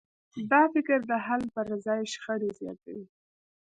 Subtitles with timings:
[0.51, 3.05] دا فکر د حل پر ځای شخړې زیاتوي.